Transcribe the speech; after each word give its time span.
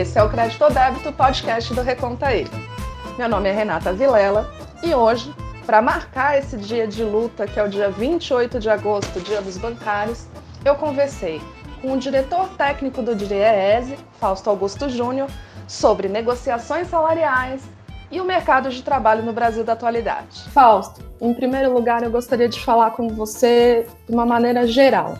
Esse 0.00 0.18
é 0.18 0.22
o 0.22 0.30
Crédito 0.30 0.64
ou 0.64 0.70
Débito, 0.70 1.12
podcast 1.12 1.74
do 1.74 1.82
Reconta 1.82 2.28
Aí. 2.28 2.46
Meu 3.18 3.28
nome 3.28 3.50
é 3.50 3.52
Renata 3.52 3.92
Vilela 3.92 4.50
e 4.82 4.94
hoje, 4.94 5.30
para 5.66 5.82
marcar 5.82 6.38
esse 6.38 6.56
dia 6.56 6.88
de 6.88 7.04
luta, 7.04 7.46
que 7.46 7.60
é 7.60 7.62
o 7.62 7.68
dia 7.68 7.90
28 7.90 8.58
de 8.58 8.70
agosto, 8.70 9.20
Dia 9.20 9.42
dos 9.42 9.58
Bancários, 9.58 10.24
eu 10.64 10.74
conversei 10.74 11.38
com 11.82 11.92
o 11.92 11.98
diretor 11.98 12.48
técnico 12.56 13.02
do 13.02 13.14
DIEESE, 13.14 13.98
Fausto 14.18 14.48
Augusto 14.48 14.88
Júnior, 14.88 15.28
sobre 15.68 16.08
negociações 16.08 16.88
salariais 16.88 17.60
e 18.10 18.22
o 18.22 18.24
mercado 18.24 18.70
de 18.70 18.82
trabalho 18.82 19.22
no 19.22 19.34
Brasil 19.34 19.64
da 19.64 19.74
atualidade. 19.74 20.48
Fausto, 20.48 21.04
em 21.20 21.34
primeiro 21.34 21.74
lugar, 21.74 22.02
eu 22.02 22.10
gostaria 22.10 22.48
de 22.48 22.58
falar 22.58 22.92
com 22.92 23.10
você 23.10 23.86
de 24.08 24.14
uma 24.14 24.24
maneira 24.24 24.66
geral. 24.66 25.18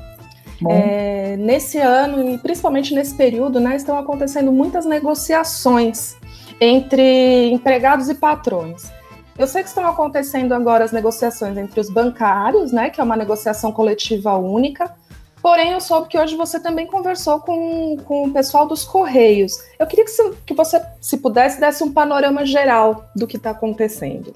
É, 0.69 1.37
nesse 1.37 1.79
ano, 1.79 2.29
e 2.29 2.39
principalmente 2.39 2.95
nesse 2.95 3.15
período, 3.15 3.61
né, 3.61 3.77
estão 3.77 3.99
acontecendo 3.99 4.53
muitas 4.53 4.85
negociações 4.85 6.17
entre 6.61 7.51
empregados 7.51 8.09
e 8.09 8.15
patrões. 8.15 8.91
Eu 9.39 9.47
sei 9.47 9.63
que 9.63 9.69
estão 9.69 9.87
acontecendo 9.87 10.53
agora 10.53 10.85
as 10.85 10.93
negociações 10.93 11.57
entre 11.57 11.81
os 11.81 11.89
bancários, 11.89 12.73
né, 12.73 12.91
que 12.91 13.01
é 13.01 13.05
uma 13.05 13.17
negociação 13.17 13.73
coletiva 13.73 14.37
única, 14.37 14.95
Porém, 15.43 15.73
eu 15.73 15.81
soube 15.81 16.09
que 16.09 16.19
hoje 16.19 16.37
você 16.37 16.61
também 16.61 16.87
conversou 16.87 17.41
com, 17.41 17.97
com 18.05 18.25
o 18.25 18.33
pessoal 18.33 18.67
dos 18.67 18.85
Correios. 18.85 19.53
Eu 19.79 19.87
queria 19.87 20.05
que, 20.05 20.11
se, 20.11 20.33
que 20.45 20.53
você, 20.53 20.83
se 21.01 21.17
pudesse, 21.17 21.59
desse 21.59 21.83
um 21.83 21.93
panorama 21.93 22.45
geral 22.45 23.07
do 23.17 23.27
que 23.27 23.39
está 23.39 23.51
acontecendo. 23.51 24.35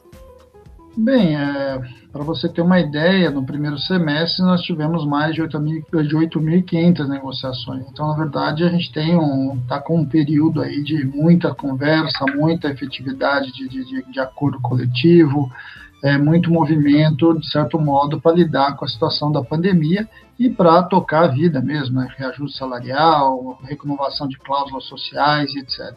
Bem, 0.96 1.36
é, 1.36 1.82
para 2.12 2.22
você 2.22 2.48
ter 2.48 2.62
uma 2.62 2.78
ideia, 2.78 3.28
no 3.28 3.44
primeiro 3.44 3.76
semestre 3.78 4.44
nós 4.44 4.62
tivemos 4.62 5.04
mais 5.04 5.34
de 5.34 5.42
8.500 5.42 7.08
negociações. 7.08 7.84
Então, 7.90 8.06
na 8.08 8.16
verdade, 8.16 8.62
a 8.62 8.68
gente 8.68 8.92
tem 8.92 9.16
um 9.16 9.56
está 9.56 9.80
com 9.80 9.98
um 9.98 10.06
período 10.06 10.62
aí 10.62 10.84
de 10.84 11.04
muita 11.04 11.52
conversa, 11.52 12.24
muita 12.36 12.70
efetividade 12.70 13.50
de, 13.52 13.68
de, 13.68 14.04
de 14.04 14.20
acordo 14.20 14.60
coletivo, 14.60 15.50
é, 16.00 16.16
muito 16.16 16.52
movimento, 16.52 17.36
de 17.40 17.50
certo 17.50 17.76
modo, 17.80 18.20
para 18.20 18.36
lidar 18.36 18.76
com 18.76 18.84
a 18.84 18.88
situação 18.88 19.32
da 19.32 19.42
pandemia 19.42 20.08
e 20.38 20.48
para 20.48 20.80
tocar 20.84 21.24
a 21.24 21.28
vida 21.28 21.60
mesmo, 21.60 21.98
né? 21.98 22.08
reajuste 22.16 22.56
salarial, 22.56 23.58
renovação 23.64 24.28
de 24.28 24.38
cláusulas 24.38 24.84
sociais 24.84 25.52
etc. 25.56 25.92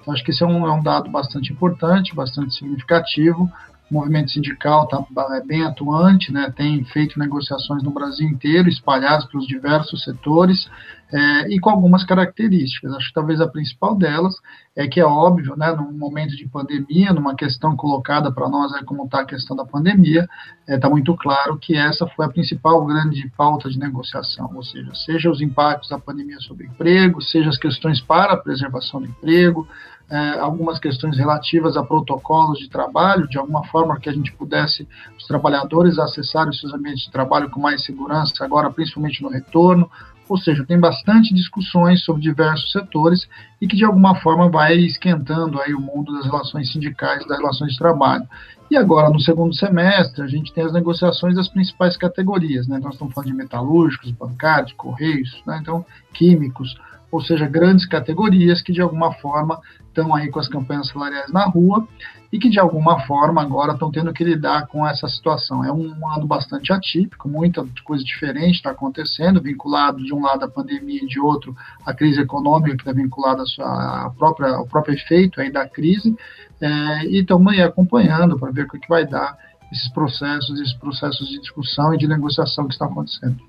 Então, 0.00 0.14
acho 0.14 0.24
que 0.24 0.30
esse 0.30 0.42
é 0.42 0.46
um, 0.46 0.66
é 0.66 0.72
um 0.72 0.82
dado 0.82 1.10
bastante 1.10 1.52
importante, 1.52 2.14
bastante 2.14 2.54
significativo, 2.54 3.50
o 3.90 3.94
movimento 3.94 4.30
sindical 4.30 4.84
está 4.84 5.36
é 5.36 5.40
bem 5.40 5.64
atuante, 5.64 6.32
né, 6.32 6.52
tem 6.54 6.84
feito 6.84 7.18
negociações 7.18 7.82
no 7.82 7.90
Brasil 7.90 8.28
inteiro, 8.28 8.68
espalhadas 8.68 9.24
pelos 9.26 9.46
diversos 9.46 10.04
setores, 10.04 10.68
é, 11.10 11.48
e 11.48 11.58
com 11.58 11.70
algumas 11.70 12.04
características. 12.04 12.92
Acho 12.92 13.08
que 13.08 13.14
talvez 13.14 13.40
a 13.40 13.48
principal 13.48 13.96
delas 13.96 14.34
é 14.76 14.86
que 14.86 15.00
é 15.00 15.04
óbvio, 15.04 15.56
né, 15.56 15.72
num 15.72 15.92
momento 15.92 16.36
de 16.36 16.46
pandemia, 16.46 17.12
numa 17.12 17.34
questão 17.34 17.74
colocada 17.74 18.30
para 18.30 18.48
nós 18.48 18.74
é 18.74 18.84
como 18.84 19.04
está 19.04 19.20
a 19.20 19.24
questão 19.24 19.56
da 19.56 19.64
pandemia, 19.64 20.28
está 20.60 20.74
é, 20.74 20.78
tá 20.78 20.90
muito 20.90 21.16
claro 21.16 21.56
que 21.58 21.74
essa 21.74 22.06
foi 22.08 22.26
a 22.26 22.28
principal 22.28 22.84
grande 22.84 23.30
pauta 23.36 23.70
de 23.70 23.78
negociação, 23.78 24.50
ou 24.54 24.62
seja, 24.62 24.94
seja 24.94 25.30
os 25.30 25.40
impactos 25.40 25.88
da 25.88 25.98
pandemia 25.98 26.38
sobre 26.40 26.66
o 26.66 26.68
emprego, 26.68 27.22
seja 27.22 27.48
as 27.48 27.58
questões 27.58 28.00
para 28.00 28.34
a 28.34 28.36
preservação 28.36 29.00
do 29.00 29.06
emprego, 29.06 29.66
é, 30.10 30.38
algumas 30.38 30.78
questões 30.78 31.18
relativas 31.18 31.76
a 31.76 31.82
protocolos 31.82 32.58
de 32.58 32.68
trabalho, 32.68 33.28
de 33.28 33.38
alguma 33.38 33.64
forma 33.66 33.98
que 34.00 34.08
a 34.08 34.12
gente 34.12 34.32
pudesse, 34.32 34.88
os 35.18 35.26
trabalhadores 35.26 35.98
acessarem 35.98 36.50
os 36.50 36.60
seus 36.60 36.72
ambientes 36.72 37.04
de 37.04 37.10
trabalho 37.10 37.50
com 37.50 37.60
mais 37.60 37.84
segurança, 37.84 38.44
agora 38.44 38.70
principalmente 38.70 39.22
no 39.22 39.28
retorno, 39.28 39.90
ou 40.28 40.36
seja, 40.36 40.64
tem 40.64 40.78
bastante 40.78 41.34
discussões 41.34 42.04
sobre 42.04 42.22
diversos 42.22 42.70
setores 42.70 43.26
e 43.60 43.66
que 43.66 43.76
de 43.76 43.84
alguma 43.84 44.14
forma 44.16 44.50
vai 44.50 44.76
esquentando 44.76 45.60
aí 45.60 45.72
o 45.72 45.80
mundo 45.80 46.12
das 46.12 46.26
relações 46.26 46.70
sindicais, 46.70 47.26
das 47.26 47.38
relações 47.38 47.72
de 47.72 47.78
trabalho. 47.78 48.28
E 48.70 48.76
agora, 48.76 49.08
no 49.08 49.18
segundo 49.18 49.54
semestre, 49.54 50.22
a 50.22 50.26
gente 50.26 50.52
tem 50.52 50.64
as 50.64 50.72
negociações 50.72 51.34
das 51.34 51.48
principais 51.48 51.96
categorias, 51.96 52.68
né? 52.68 52.78
Nós 52.78 52.92
estamos 52.92 53.14
falando 53.14 53.30
de 53.30 53.36
metalúrgicos, 53.36 54.10
bancários, 54.10 54.72
correios, 54.72 55.42
né? 55.46 55.58
então 55.62 55.84
químicos, 56.12 56.76
ou 57.10 57.20
seja, 57.22 57.46
grandes 57.46 57.86
categorias 57.86 58.62
que 58.62 58.72
de 58.72 58.80
alguma 58.80 59.12
forma 59.14 59.60
estão 59.88 60.14
aí 60.14 60.30
com 60.30 60.38
as 60.38 60.48
campanhas 60.48 60.88
salariais 60.88 61.32
na 61.32 61.44
rua 61.46 61.86
e 62.30 62.38
que 62.38 62.50
de 62.50 62.60
alguma 62.60 63.00
forma 63.06 63.40
agora 63.40 63.72
estão 63.72 63.90
tendo 63.90 64.12
que 64.12 64.22
lidar 64.22 64.66
com 64.66 64.86
essa 64.86 65.08
situação. 65.08 65.64
É 65.64 65.72
um 65.72 66.06
ano 66.12 66.26
bastante 66.26 66.72
atípico, 66.72 67.28
muita 67.28 67.66
coisa 67.84 68.04
diferente 68.04 68.56
está 68.56 68.70
acontecendo, 68.70 69.40
vinculado 69.40 70.04
de 70.04 70.12
um 70.12 70.20
lado 70.20 70.44
à 70.44 70.48
pandemia 70.48 71.02
e 71.02 71.06
de 71.06 71.18
outro 71.18 71.56
à 71.84 71.94
crise 71.94 72.20
econômica 72.20 72.76
que 72.76 72.82
está 72.82 72.92
vinculada 72.92 73.42
à 73.60 74.10
própria, 74.16 74.54
ao 74.54 74.66
próprio 74.66 74.94
efeito 74.94 75.40
aí 75.40 75.50
da 75.50 75.66
crise, 75.66 76.14
é, 76.60 77.04
e 77.06 77.20
estamos 77.20 77.52
aí 77.52 77.62
acompanhando 77.62 78.38
para 78.38 78.52
ver 78.52 78.64
o 78.64 78.68
que 78.68 78.88
vai 78.88 79.06
dar 79.06 79.36
esses 79.72 79.88
processos, 79.88 80.60
esses 80.60 80.74
processos 80.74 81.28
de 81.28 81.40
discussão 81.40 81.94
e 81.94 81.98
de 81.98 82.06
negociação 82.06 82.66
que 82.66 82.72
estão 82.72 82.88
acontecendo. 82.88 83.47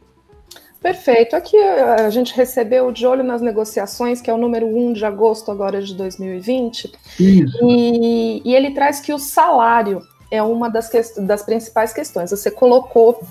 Perfeito. 0.81 1.35
Aqui 1.35 1.57
eh, 1.57 2.05
a 2.05 2.09
gente 2.09 2.33
recebeu 2.33 2.91
de 2.91 3.05
olho 3.05 3.23
nas 3.23 3.41
negociações, 3.41 4.21
que 4.21 4.29
é 4.29 4.33
o 4.33 4.37
número 4.37 4.65
1 4.65 4.93
de 4.93 5.05
agosto 5.05 5.51
agora 5.51 5.81
de 5.81 5.93
2020. 5.93 6.91
Isso. 7.19 7.57
E, 7.63 8.41
e 8.45 8.55
ele 8.55 8.71
traz 8.71 8.99
que 8.99 9.13
o 9.13 9.19
salário 9.19 10.01
é 10.31 10.41
uma 10.41 10.69
das, 10.69 10.89
das 11.17 11.43
principais 11.43 11.91
questões. 11.91 12.31
Você 12.31 12.49
colocou 12.49 13.21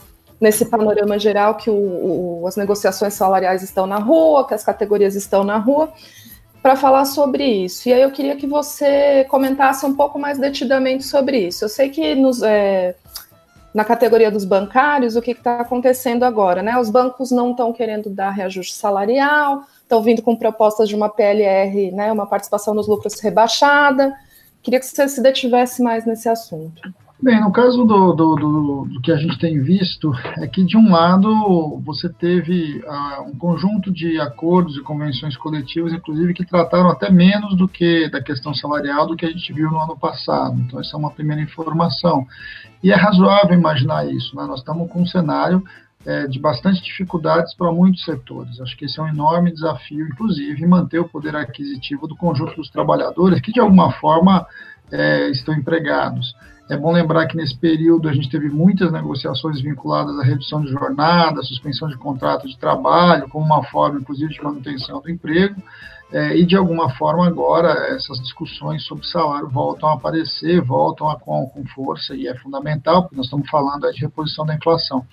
nesse 0.41 0.67
panorama 0.67 1.19
geral 1.19 1.57
que 1.57 1.71
o, 1.71 1.75
o, 2.43 2.47
as 2.47 2.57
negociações 2.57 3.15
salariais 3.15 3.63
estão 3.63 3.87
na 3.87 3.99
rua, 3.99 4.47
que 4.47 4.55
as 4.55 4.63
categorias 4.63 5.15
estão 5.15 5.43
na 5.43 5.57
rua, 5.57 5.93
para 6.63 6.77
falar 6.77 7.05
sobre 7.07 7.45
isso. 7.45 7.89
E 7.89 7.93
aí 7.93 8.03
eu 8.03 8.11
queria 8.11 8.37
que 8.37 8.47
você 8.47 9.25
comentasse 9.29 9.87
um 9.87 9.95
pouco 9.95 10.19
mais 10.19 10.39
detidamente 10.39 11.05
sobre 11.05 11.39
isso. 11.49 11.65
Eu 11.65 11.69
sei 11.69 11.89
que 11.89 12.15
nos, 12.15 12.43
é, 12.43 12.95
na 13.73 13.85
categoria 13.85 14.31
dos 14.31 14.45
bancários, 14.45 15.17
o 15.17 15.23
que 15.23 15.33
está 15.33 15.61
acontecendo 15.61 16.25
agora? 16.25 16.63
Né? 16.63 16.79
Os 16.79 16.91
bancos 16.91 17.31
não 17.31 17.51
estão 17.51 17.73
querendo 17.73 18.11
dar 18.11 18.31
reajuste 18.31 18.75
salarial, 18.75 19.65
estão 19.83 20.03
vindo 20.03 20.23
com 20.23 20.37
propostas 20.37 20.89
de 20.89 20.95
uma 20.95 21.09
PLR, 21.09 21.91
né, 21.93 22.13
uma 22.13 22.27
participação 22.27 22.75
nos 22.75 22.87
lucros 22.87 23.19
rebaixada. 23.21 24.15
Queria 24.63 24.81
que 24.81 24.87
você 24.87 25.09
se 25.09 25.23
detivesse 25.23 25.83
mais 25.83 26.05
nesse 26.05 26.29
assunto. 26.29 26.83
Bem, 27.21 27.41
no 27.41 27.51
caso 27.51 27.85
do, 27.85 28.13
do, 28.13 28.37
do, 28.37 28.85
do, 28.85 29.01
que 29.01 29.11
a 29.11 29.17
gente 29.17 29.37
tem 29.41 29.61
visto, 29.61 30.13
é 30.41 30.47
que, 30.47 30.65
de 30.65 30.77
um 30.77 30.93
lado, 30.93 31.81
você 31.85 32.09
teve 32.09 32.81
uh, 32.87 33.23
um 33.29 33.37
conjunto 33.37 33.91
de 33.91 34.21
acordos 34.21 34.77
e 34.77 34.83
convenções 34.83 35.37
coletivas, 35.37 35.93
inclusive, 35.93 36.33
que 36.33 36.47
trataram 36.47 36.89
até 36.89 37.11
menos 37.11 37.57
do 37.57 37.67
que 37.67 38.09
da 38.09 38.23
questão 38.23 38.55
salarial 38.55 39.09
do 39.09 39.17
que 39.17 39.27
a 39.27 39.31
gente 39.31 39.53
viu 39.53 39.69
no 39.69 39.81
ano 39.81 39.99
passado. 39.99 40.61
Então, 40.61 40.79
essa 40.79 40.95
é 40.95 40.97
uma 40.97 41.11
primeira 41.11 41.43
informação. 41.43 42.25
E 42.85 42.93
é 42.93 42.95
razoável 42.95 43.59
imaginar 43.59 44.09
isso. 44.09 44.37
Né? 44.37 44.45
Nós 44.45 44.61
estamos 44.61 44.89
com 44.89 45.03
um 45.03 45.07
cenário 45.07 45.65
é, 46.07 46.29
de 46.29 46.39
bastante 46.39 46.81
dificuldades 46.85 47.53
para 47.55 47.73
muitos 47.73 48.05
setores. 48.05 48.61
Acho 48.61 48.77
que 48.77 48.85
esse 48.85 49.01
é 49.01 49.03
um 49.03 49.09
enorme 49.09 49.51
desafio, 49.51 50.07
inclusive, 50.07 50.65
manter 50.69 51.01
o 51.01 51.09
poder 51.09 51.35
aquisitivo 51.35 52.07
do 52.07 52.15
conjunto 52.15 52.55
dos 52.55 52.71
trabalhadores 52.71 53.41
que, 53.41 53.53
de 53.53 53.59
alguma 53.59 53.91
forma, 53.95 54.47
é, 54.93 55.29
estão 55.31 55.53
empregados. 55.53 56.33
É 56.69 56.77
bom 56.77 56.93
lembrar 56.93 57.27
que 57.27 57.37
nesse 57.37 57.57
período 57.57 58.09
a 58.09 58.13
gente 58.13 58.29
teve 58.29 58.51
muitas 58.51 58.93
negociações 58.93 59.61
vinculadas 59.61 60.19
à 60.19 60.23
redução 60.23 60.61
de 60.61 60.71
jornada, 60.71 61.43
suspensão 61.43 61.89
de 61.89 61.97
contrato 61.97 62.47
de 62.47 62.59
trabalho, 62.59 63.29
como 63.31 63.45
uma 63.45 63.65
forma, 63.65 63.99
inclusive, 64.01 64.35
de 64.35 64.43
manutenção 64.43 65.01
do 65.01 65.11
emprego. 65.11 65.57
É, 66.11 66.37
e 66.39 66.47
de 66.47 66.57
alguma 66.57 66.89
forma 66.97 67.27
agora 67.27 67.69
essas 67.95 68.19
discussões 68.21 68.83
sobre 68.87 69.07
salário 69.07 69.47
voltam 69.49 69.91
a 69.91 69.95
aparecer, 69.95 70.59
voltam 70.63 71.07
a, 71.09 71.21
com, 71.21 71.47
com 71.49 71.67
força 71.67 72.15
e 72.15 72.27
é 72.27 72.35
fundamental, 72.37 73.03
porque 73.03 73.17
nós 73.17 73.27
estamos 73.27 73.49
falando 73.51 73.91
de 73.93 74.01
reposição 74.01 74.47
da 74.47 74.55
inflação. 74.55 75.05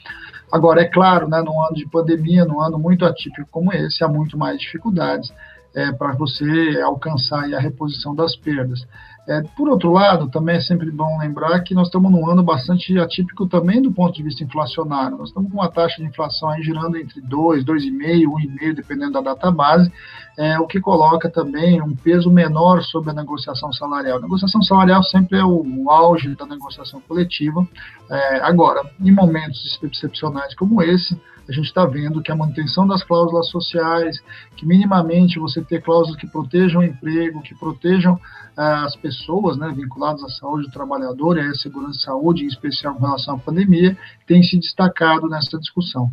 Agora, 0.50 0.82
é 0.82 0.86
claro, 0.86 1.28
né, 1.28 1.42
num 1.42 1.62
ano 1.62 1.76
de 1.76 1.86
pandemia, 1.90 2.46
num 2.46 2.62
ano 2.62 2.80
muito 2.80 3.06
atípico 3.06 3.48
como 3.52 3.74
esse, 3.74 4.06
há 4.06 4.08
muito 4.08 4.38
mais 4.38 4.58
dificuldades 4.58 5.34
é, 5.76 5.92
para 5.92 6.14
você 6.14 6.82
alcançar 6.82 7.44
a 7.54 7.60
reposição 7.60 8.16
das 8.16 8.36
perdas. 8.36 8.88
É, 9.28 9.42
por 9.56 9.68
outro 9.68 9.92
lado, 9.92 10.30
também 10.30 10.58
é 10.58 10.62
sempre 10.62 10.92
bom 10.92 11.18
lembrar 11.18 11.60
que 11.62 11.74
nós 11.74 11.88
estamos 11.88 12.12
num 12.12 12.30
ano 12.30 12.44
bastante 12.44 12.98
atípico 13.00 13.48
também 13.48 13.82
do 13.82 13.92
ponto 13.92 14.14
de 14.14 14.22
vista 14.22 14.44
inflacionário. 14.44 15.18
Nós 15.18 15.30
estamos 15.30 15.52
com 15.52 15.58
uma 15.58 15.72
taxa 15.72 15.98
de 15.98 16.08
inflação 16.08 16.50
aí 16.50 16.62
girando 16.62 16.96
entre 16.98 17.22
2, 17.22 17.66
2,5, 17.66 18.26
1,5, 18.26 18.74
dependendo 18.76 19.14
da 19.14 19.22
data 19.22 19.50
base, 19.50 19.92
é, 20.38 20.60
o 20.60 20.68
que 20.68 20.80
coloca 20.80 21.30
também 21.30 21.82
um 21.82 21.96
peso 21.96 22.30
menor 22.30 22.84
sobre 22.84 23.12
a 23.12 23.14
negociação 23.14 23.72
salarial. 23.72 24.18
A 24.18 24.22
negociação 24.22 24.62
salarial 24.62 25.04
sempre 25.04 25.40
é 25.40 25.44
o, 25.44 25.64
o 25.66 25.90
auge 25.90 26.36
da 26.36 26.46
negociação 26.46 27.02
coletiva. 27.02 27.66
É, 28.10 28.42
agora, 28.42 28.82
em 29.00 29.12
momentos 29.12 29.80
excepcionais 29.82 30.54
como 30.56 30.82
esse, 30.82 31.20
a 31.48 31.52
gente 31.52 31.66
está 31.68 31.86
vendo 31.86 32.22
que 32.22 32.32
a 32.32 32.36
manutenção 32.36 32.88
das 32.88 33.04
cláusulas 33.04 33.50
sociais, 33.50 34.20
que 34.58 34.66
minimamente 34.66 35.40
você 35.40 35.64
ter 35.64 35.82
cláusulas 35.82 36.20
que 36.20 36.28
protejam 36.28 36.82
o 36.82 36.84
emprego, 36.84 37.42
que 37.42 37.54
protejam 37.56 38.20
ah, 38.58 38.86
as 38.86 38.96
pessoas 38.96 39.56
né, 39.58 39.72
vinculadas 39.76 40.24
à 40.24 40.30
saúde 40.30 40.66
do 40.66 40.72
trabalhador 40.72 41.38
e 41.38 41.42
à 41.42 41.54
segurança 41.54 42.00
de 42.00 42.04
saúde, 42.04 42.44
em 42.44 42.48
especial 42.48 42.96
com 42.96 43.06
relação 43.06 43.36
à 43.36 43.38
pandemia, 43.38 43.96
tem 44.26 44.42
se 44.42 44.58
destacado 44.58 45.28
nessa 45.30 45.60
discussão. 45.60 46.12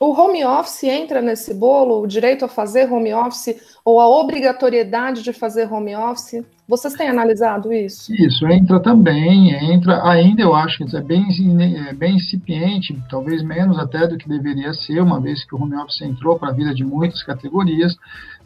O 0.00 0.10
home 0.10 0.44
office 0.44 0.84
entra 0.84 1.22
nesse 1.22 1.54
bolo, 1.54 2.02
o 2.02 2.06
direito 2.06 2.44
a 2.44 2.48
fazer 2.48 2.92
home 2.92 3.14
office 3.14 3.56
ou 3.84 4.00
a 4.00 4.08
obrigatoriedade 4.08 5.22
de 5.22 5.32
fazer 5.32 5.72
home 5.72 5.94
office? 5.94 6.44
Vocês 6.66 6.94
têm 6.94 7.10
analisado 7.10 7.70
isso? 7.74 8.10
Isso, 8.14 8.46
entra 8.46 8.80
também, 8.80 9.50
entra, 9.70 10.02
ainda 10.08 10.40
eu 10.40 10.54
acho 10.54 10.78
que 10.78 10.96
é 10.96 11.00
bem, 11.02 11.26
é 11.88 11.92
bem 11.92 12.16
incipiente, 12.16 12.98
talvez 13.10 13.42
menos 13.42 13.78
até 13.78 14.06
do 14.06 14.16
que 14.16 14.26
deveria 14.26 14.72
ser, 14.72 15.00
uma 15.00 15.20
vez 15.20 15.44
que 15.44 15.54
o 15.54 15.60
home 15.60 15.76
office 15.76 16.00
entrou 16.00 16.38
para 16.38 16.48
a 16.48 16.54
vida 16.54 16.74
de 16.74 16.82
muitas 16.82 17.22
categorias, 17.22 17.94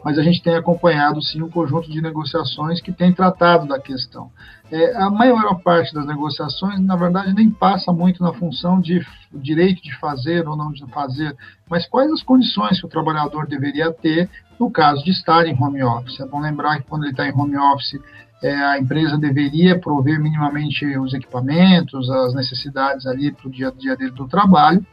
mas 0.05 0.19
a 0.19 0.23
gente 0.23 0.43
tem 0.43 0.57
acompanhado 0.57 1.23
sim 1.23 1.43
um 1.43 1.49
conjunto 1.49 1.89
de 1.91 2.01
negociações 2.01 2.81
que 2.81 2.93
tem 2.93 3.13
tratado 3.13 3.69
da 3.69 3.79
questão. 3.79 4.31
É, 4.71 4.97
a 4.97 5.09
maior 5.11 5.63
parte 5.63 5.95
das 5.95 6.05
negociações, 6.05 6.81
na 6.81 6.97
verdade, 6.97 7.33
nem 7.33 7.49
passa 7.49 7.93
muito 7.93 8.23
na 8.23 8.33
função 8.33 8.81
de 8.81 9.01
direito 9.33 9.81
de 9.81 9.97
fazer 9.99 10.47
ou 10.47 10.57
não 10.57 10.73
de 10.73 10.85
fazer, 10.89 11.37
mas 11.71 11.87
quais 11.87 12.11
as 12.11 12.23
condições 12.23 12.81
que 12.81 12.87
o 12.87 12.91
trabalhador 12.91 13.47
deveria 13.47 13.93
ter 13.93 14.29
no 14.59 14.71
caso 14.71 15.05
de 15.05 15.11
estar 15.11 15.47
em 15.47 15.57
home 15.61 15.83
office. 15.83 16.21
É 16.21 16.27
bom 16.27 16.41
lembrar 16.41 16.79
que 16.79 16.89
quando 16.89 17.05
ele 17.05 17.13
está 17.13 17.27
em 17.27 17.33
home 17.33 17.57
office, 17.57 18.01
é, 18.43 18.55
a 18.55 18.79
empresa 18.79 19.19
deveria 19.19 19.79
prover 19.79 20.21
minimamente 20.21 20.85
os 20.99 21.13
equipamentos, 21.13 22.09
as 22.11 22.35
necessidades 22.35 23.07
ali 23.07 23.33
para 23.33 23.49
o 23.49 23.51
dia 23.51 23.69
a 23.69 23.73
dia 23.73 23.97
dele 23.97 24.13
do 24.13 24.29
trabalho, 24.29 24.85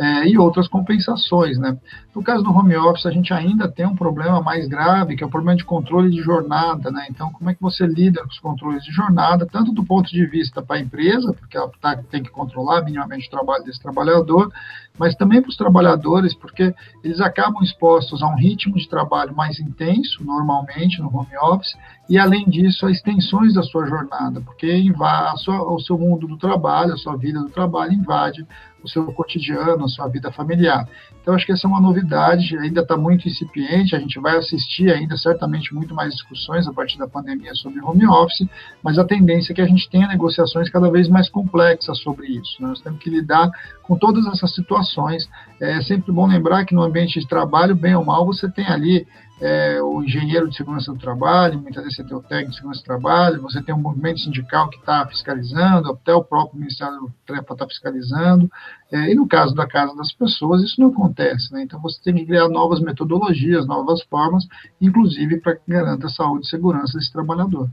é, 0.00 0.26
e 0.26 0.38
outras 0.38 0.66
compensações. 0.66 1.58
Né? 1.58 1.76
No 2.14 2.22
caso 2.22 2.42
do 2.42 2.50
home 2.50 2.74
office, 2.74 3.04
a 3.04 3.10
gente 3.10 3.34
ainda 3.34 3.70
tem 3.70 3.86
um 3.86 3.94
problema 3.94 4.40
mais 4.40 4.66
grave, 4.66 5.14
que 5.14 5.22
é 5.22 5.26
o 5.26 5.30
problema 5.30 5.54
de 5.54 5.64
controle 5.64 6.10
de 6.10 6.22
jornada. 6.22 6.90
Né? 6.90 7.06
Então, 7.10 7.30
como 7.30 7.50
é 7.50 7.54
que 7.54 7.60
você 7.60 7.86
lida 7.86 8.22
com 8.22 8.28
os 8.28 8.38
controles 8.38 8.82
de 8.82 8.90
jornada, 8.92 9.46
tanto 9.46 9.72
do 9.72 9.84
ponto 9.84 10.10
de 10.10 10.24
vista 10.24 10.62
para 10.62 10.76
a 10.76 10.80
empresa, 10.80 11.34
porque 11.34 11.54
ela 11.54 11.70
tá, 11.78 11.96
tem 12.10 12.22
que 12.22 12.30
controlar 12.30 12.82
minimamente 12.82 13.28
o 13.28 13.30
trabalho 13.30 13.62
desse 13.62 13.82
trabalhador, 13.82 14.50
mas 14.98 15.14
também 15.14 15.42
para 15.42 15.50
os 15.50 15.56
trabalhadores, 15.56 16.34
porque 16.34 16.74
eles 17.04 17.20
acabam 17.20 17.62
expostos 17.62 18.22
a 18.22 18.26
um 18.26 18.36
ritmo 18.36 18.76
de 18.76 18.88
trabalho 18.88 19.36
mais 19.36 19.60
intenso, 19.60 20.24
normalmente, 20.24 20.98
no 21.00 21.14
home 21.14 21.36
office, 21.42 21.76
e, 22.10 22.18
além 22.18 22.44
disso, 22.50 22.84
a 22.86 22.90
extensões 22.90 23.54
da 23.54 23.62
sua 23.62 23.86
jornada, 23.86 24.40
porque 24.40 24.66
invade, 24.76 25.48
o 25.48 25.78
seu 25.78 25.96
mundo 25.96 26.26
do 26.26 26.36
trabalho, 26.36 26.92
a 26.92 26.96
sua 26.96 27.16
vida 27.16 27.38
do 27.38 27.48
trabalho 27.48 27.92
invade 27.92 28.44
o 28.82 28.88
seu 28.88 29.04
cotidiano, 29.12 29.84
a 29.84 29.88
sua 29.88 30.08
vida 30.08 30.32
familiar. 30.32 30.88
Então, 31.20 31.34
acho 31.34 31.46
que 31.46 31.52
essa 31.52 31.68
é 31.68 31.70
uma 31.70 31.80
novidade, 31.80 32.58
ainda 32.58 32.80
está 32.80 32.96
muito 32.96 33.28
incipiente, 33.28 33.94
a 33.94 34.00
gente 34.00 34.18
vai 34.18 34.36
assistir 34.36 34.90
ainda 34.90 35.16
certamente 35.16 35.72
muito 35.72 35.94
mais 35.94 36.12
discussões 36.14 36.66
a 36.66 36.72
partir 36.72 36.98
da 36.98 37.06
pandemia 37.06 37.54
sobre 37.54 37.80
home 37.80 38.06
office, 38.08 38.48
mas 38.82 38.98
a 38.98 39.04
tendência 39.04 39.52
é 39.52 39.54
que 39.54 39.60
a 39.60 39.66
gente 39.66 39.88
tenha 39.88 40.08
negociações 40.08 40.68
cada 40.68 40.90
vez 40.90 41.08
mais 41.08 41.28
complexas 41.28 41.96
sobre 42.00 42.26
isso. 42.26 42.60
Né? 42.60 42.68
Nós 42.68 42.80
temos 42.80 42.98
que 43.00 43.10
lidar 43.10 43.50
com 43.82 43.96
todas 43.96 44.26
essas 44.26 44.52
situações. 44.52 45.28
É 45.60 45.80
sempre 45.82 46.10
bom 46.10 46.26
lembrar 46.26 46.64
que 46.64 46.74
no 46.74 46.82
ambiente 46.82 47.20
de 47.20 47.28
trabalho, 47.28 47.76
bem 47.76 47.94
ou 47.94 48.04
mal, 48.04 48.26
você 48.26 48.50
tem 48.50 48.66
ali 48.66 49.06
é, 49.40 49.80
o 49.82 50.02
engenheiro 50.02 50.48
de 50.48 50.56
segurança 50.56 50.92
do 50.92 50.98
trabalho, 50.98 51.58
muitas 51.58 51.82
vezes 51.82 51.96
você 51.96 52.04
tem 52.04 52.16
o 52.16 52.22
técnico 52.22 52.50
de 52.50 52.56
segurança 52.56 52.80
do 52.80 52.84
trabalho, 52.84 53.42
você 53.42 53.62
tem 53.62 53.74
um 53.74 53.80
movimento 53.80 54.20
sindical 54.20 54.68
que 54.68 54.78
está 54.78 55.06
fiscalizando, 55.06 55.90
até 55.90 56.14
o 56.14 56.22
próprio 56.22 56.60
Ministério 56.60 57.00
do 57.00 57.12
Trepa 57.26 57.54
está 57.54 57.66
fiscalizando, 57.66 58.50
é, 58.92 59.10
e 59.10 59.14
no 59.14 59.26
caso 59.26 59.54
da 59.54 59.66
Casa 59.66 59.96
das 59.96 60.12
Pessoas, 60.12 60.62
isso 60.62 60.80
não 60.80 60.88
acontece, 60.88 61.52
né? 61.52 61.62
então 61.62 61.80
você 61.80 61.98
tem 62.02 62.14
que 62.14 62.26
criar 62.26 62.48
novas 62.48 62.80
metodologias, 62.80 63.66
novas 63.66 64.02
formas, 64.02 64.46
inclusive 64.80 65.40
para 65.40 65.56
que 65.56 65.62
garanta 65.66 66.06
a 66.06 66.10
saúde 66.10 66.46
e 66.46 66.50
segurança 66.50 66.98
desse 66.98 67.10
trabalhador. 67.10 67.68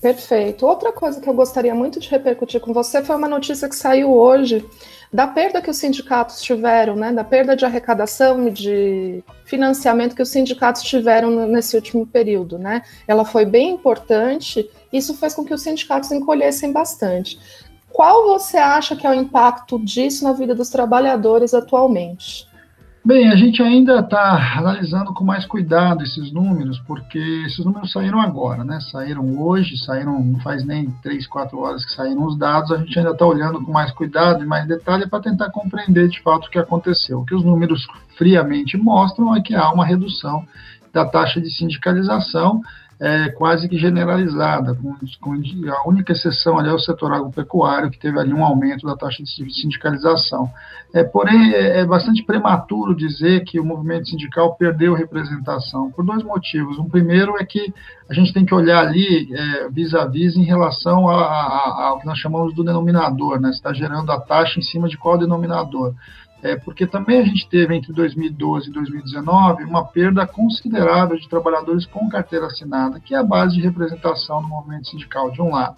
Perfeito. 0.00 0.66
Outra 0.66 0.92
coisa 0.92 1.20
que 1.20 1.28
eu 1.28 1.34
gostaria 1.34 1.74
muito 1.74 2.00
de 2.00 2.08
repercutir 2.08 2.58
com 2.58 2.72
você 2.72 3.04
foi 3.04 3.14
uma 3.16 3.28
notícia 3.28 3.68
que 3.68 3.76
saiu 3.76 4.10
hoje 4.10 4.64
da 5.12 5.26
perda 5.26 5.60
que 5.60 5.70
os 5.70 5.76
sindicatos 5.76 6.40
tiveram, 6.40 6.94
né, 6.94 7.12
da 7.12 7.24
perda 7.24 7.56
de 7.56 7.64
arrecadação 7.64 8.46
e 8.46 8.50
de 8.50 9.24
financiamento 9.44 10.14
que 10.14 10.22
os 10.22 10.28
sindicatos 10.28 10.82
tiveram 10.82 11.48
nesse 11.48 11.74
último 11.74 12.06
período, 12.06 12.58
né? 12.58 12.82
Ela 13.08 13.24
foi 13.24 13.44
bem 13.44 13.70
importante. 13.70 14.70
Isso 14.92 15.14
fez 15.14 15.34
com 15.34 15.44
que 15.44 15.52
os 15.52 15.62
sindicatos 15.62 16.12
encolhessem 16.12 16.70
bastante. 16.72 17.38
Qual 17.92 18.28
você 18.28 18.56
acha 18.56 18.94
que 18.94 19.04
é 19.04 19.10
o 19.10 19.14
impacto 19.14 19.84
disso 19.84 20.22
na 20.22 20.32
vida 20.32 20.54
dos 20.54 20.70
trabalhadores 20.70 21.52
atualmente? 21.54 22.48
Bem, 23.02 23.30
a 23.30 23.34
gente 23.34 23.62
ainda 23.62 24.00
está 24.00 24.58
analisando 24.58 25.14
com 25.14 25.24
mais 25.24 25.46
cuidado 25.46 26.04
esses 26.04 26.30
números, 26.30 26.78
porque 26.80 27.18
esses 27.46 27.64
números 27.64 27.90
saíram 27.90 28.20
agora, 28.20 28.62
né? 28.62 28.78
Saíram 28.92 29.40
hoje, 29.40 29.78
saíram, 29.78 30.22
não 30.22 30.38
faz 30.40 30.62
nem 30.66 30.90
três, 31.02 31.26
quatro 31.26 31.60
horas 31.60 31.82
que 31.82 31.94
saíram 31.94 32.26
os 32.26 32.36
dados, 32.36 32.70
a 32.70 32.76
gente 32.76 32.98
ainda 32.98 33.12
está 33.12 33.24
olhando 33.24 33.64
com 33.64 33.72
mais 33.72 33.90
cuidado 33.92 34.44
e 34.44 34.46
mais 34.46 34.68
detalhe 34.68 35.08
para 35.08 35.22
tentar 35.22 35.50
compreender 35.50 36.08
de 36.08 36.20
fato 36.20 36.46
o 36.46 36.50
que 36.50 36.58
aconteceu. 36.58 37.20
O 37.20 37.24
que 37.24 37.34
os 37.34 37.42
números 37.42 37.86
friamente 38.18 38.76
mostram 38.76 39.34
é 39.34 39.40
que 39.40 39.54
há 39.54 39.72
uma 39.72 39.86
redução 39.86 40.44
da 40.92 41.06
taxa 41.06 41.40
de 41.40 41.50
sindicalização 41.50 42.60
é, 43.00 43.30
quase 43.30 43.66
que 43.66 43.78
generalizada, 43.78 44.74
com, 44.74 44.94
com, 45.20 45.32
a 45.32 45.88
única 45.88 46.12
exceção 46.12 46.58
ali 46.58 46.68
é 46.68 46.72
o 46.72 46.78
setor 46.78 47.10
agropecuário, 47.14 47.90
que 47.90 47.98
teve 47.98 48.20
ali 48.20 48.34
um 48.34 48.44
aumento 48.44 48.86
da 48.86 48.94
taxa 48.94 49.22
de 49.22 49.54
sindicalização. 49.54 50.50
É, 50.92 51.02
porém, 51.02 51.54
é, 51.54 51.80
é 51.80 51.86
bastante 51.86 52.22
prematuro 52.22 52.94
dizer 52.94 53.44
que 53.44 53.58
o 53.58 53.64
movimento 53.64 54.08
sindical 54.08 54.54
perdeu 54.54 54.92
representação, 54.92 55.90
por 55.90 56.04
dois 56.04 56.22
motivos. 56.22 56.78
Um 56.78 56.90
primeiro 56.90 57.38
é 57.38 57.44
que 57.44 57.72
a 58.06 58.12
gente 58.12 58.34
tem 58.34 58.44
que 58.44 58.54
olhar 58.54 58.86
ali 58.86 59.32
é, 59.32 59.70
vis-à-vis 59.70 60.36
em 60.36 60.42
relação 60.44 61.08
ao 61.08 62.00
que 62.00 62.06
nós 62.06 62.18
chamamos 62.18 62.54
do 62.54 62.62
denominador, 62.62 63.40
né? 63.40 63.48
está 63.48 63.72
gerando 63.72 64.12
a 64.12 64.20
taxa 64.20 64.58
em 64.58 64.62
cima 64.62 64.88
de 64.88 64.98
qual 64.98 65.16
denominador 65.16 65.94
é, 66.42 66.56
porque 66.56 66.86
também 66.86 67.20
a 67.20 67.24
gente 67.24 67.48
teve 67.48 67.74
entre 67.74 67.92
2012 67.92 68.70
e 68.70 68.72
2019 68.72 69.64
uma 69.64 69.84
perda 69.84 70.26
considerável 70.26 71.18
de 71.18 71.28
trabalhadores 71.28 71.84
com 71.84 72.08
carteira 72.08 72.46
assinada, 72.46 72.98
que 72.98 73.14
é 73.14 73.18
a 73.18 73.22
base 73.22 73.56
de 73.56 73.60
representação 73.60 74.40
no 74.40 74.48
movimento 74.48 74.88
sindical, 74.88 75.30
de 75.30 75.42
um 75.42 75.50
lado. 75.50 75.76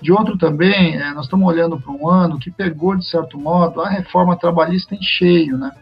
De 0.00 0.12
outro 0.12 0.36
também, 0.36 0.96
é, 0.96 1.14
nós 1.14 1.24
estamos 1.24 1.48
olhando 1.48 1.80
para 1.80 1.92
um 1.92 2.08
ano 2.08 2.38
que 2.38 2.50
pegou, 2.50 2.94
de 2.94 3.08
certo 3.08 3.38
modo, 3.38 3.80
a 3.80 3.88
reforma 3.88 4.36
trabalhista 4.36 4.94
em 4.94 5.02
cheio, 5.02 5.56
né? 5.56 5.72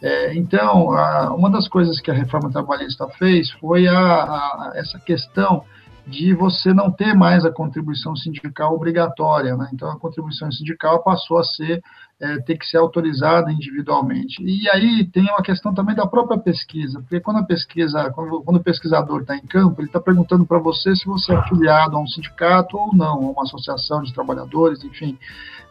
É, 0.00 0.34
então, 0.34 0.92
a, 0.92 1.34
uma 1.34 1.50
das 1.50 1.68
coisas 1.68 2.00
que 2.00 2.10
a 2.10 2.14
reforma 2.14 2.50
trabalhista 2.50 3.06
fez 3.18 3.50
foi 3.52 3.86
a, 3.86 3.96
a, 3.96 4.72
essa 4.74 4.98
questão 4.98 5.64
de 6.08 6.34
você 6.34 6.72
não 6.72 6.90
ter 6.90 7.14
mais 7.14 7.44
a 7.44 7.52
contribuição 7.52 8.16
sindical 8.16 8.74
obrigatória. 8.74 9.56
Né? 9.56 9.68
Então, 9.72 9.90
a 9.90 9.98
contribuição 9.98 10.50
sindical 10.50 11.02
passou 11.02 11.38
a 11.38 11.44
ser 11.44 11.82
é, 12.20 12.38
ter 12.40 12.58
que 12.58 12.66
ser 12.66 12.78
autorizada 12.78 13.52
individualmente. 13.52 14.42
E 14.42 14.68
aí 14.70 15.04
tem 15.06 15.24
uma 15.24 15.42
questão 15.42 15.72
também 15.72 15.94
da 15.94 16.06
própria 16.06 16.38
pesquisa, 16.38 17.00
porque 17.00 17.20
quando 17.20 17.38
a 17.38 17.44
pesquisa, 17.44 18.10
quando, 18.10 18.42
quando 18.42 18.56
o 18.56 18.62
pesquisador 18.62 19.20
está 19.20 19.36
em 19.36 19.46
campo, 19.46 19.80
ele 19.80 19.88
está 19.88 20.00
perguntando 20.00 20.44
para 20.44 20.58
você 20.58 20.96
se 20.96 21.06
você 21.06 21.32
é 21.32 21.36
afiliado 21.36 21.96
a 21.96 22.00
um 22.00 22.06
sindicato 22.06 22.76
ou 22.76 22.94
não, 22.94 23.14
a 23.14 23.30
uma 23.30 23.42
associação 23.42 24.02
de 24.02 24.12
trabalhadores, 24.12 24.82
enfim. 24.82 25.16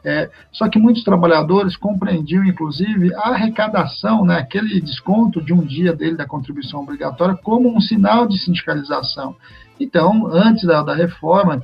É, 0.06 0.30
só 0.54 0.70
que 0.70 0.80
muitos 0.80 1.04
trabalhadores 1.04 1.76
compreendiam, 1.76 2.46
inclusive, 2.46 3.14
a 3.16 3.32
arrecadação, 3.32 4.24
né, 4.24 4.38
aquele 4.38 4.80
desconto 4.80 5.44
de 5.44 5.52
um 5.52 5.66
dia 5.66 5.92
dele 5.92 6.16
da 6.16 6.26
contribuição 6.26 6.82
obrigatória, 6.82 7.36
como 7.36 7.76
um 7.76 7.82
sinal 7.82 8.26
de 8.26 8.38
sindicalização. 8.38 9.36
Então, 9.80 10.28
antes 10.28 10.64
da, 10.64 10.82
da 10.82 10.96
reforma, 10.96 11.62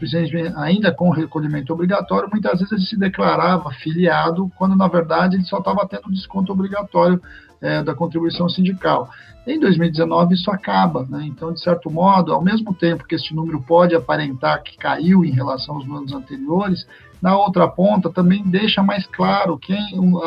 ainda 0.56 0.94
com 0.94 1.10
o 1.10 1.14
recolhimento 1.14 1.74
obrigatório, 1.74 2.30
muitas 2.32 2.60
vezes 2.60 2.72
ele 2.72 2.82
se 2.82 2.98
declarava 2.98 3.72
filiado, 3.72 4.52
quando 4.56 4.76
na 4.76 4.88
verdade 4.88 5.36
ele 5.36 5.46
só 5.46 5.58
estava 5.58 5.88
tendo 5.88 6.12
desconto 6.12 6.52
obrigatório 6.52 7.20
é, 7.64 7.82
da 7.82 7.96
contribuição 7.96 8.50
sindical. 8.50 9.10
Em 9.48 9.60
2019 9.60 10.36
isso 10.36 10.52
acaba, 10.52 11.06
né? 11.10 11.26
então 11.26 11.52
de 11.54 11.62
certo 11.62 11.90
modo, 11.90 12.34
ao 12.34 12.42
mesmo 12.42 12.74
tempo 12.74 13.06
que 13.06 13.16
este 13.16 13.34
número 13.34 13.62
pode 13.62 13.96
aparentar 13.96 14.62
que 14.64 14.78
caiu 14.78 15.26
em 15.26 15.32
relação 15.32 15.76
aos 15.76 15.86
anos 15.86 16.14
anteriores, 16.14 16.86
na 17.22 17.38
outra 17.38 17.70
ponta 17.70 18.10
também 18.10 18.44
deixa 18.44 18.84
mais 18.84 19.06
claro 19.08 19.58
quem 19.58 19.78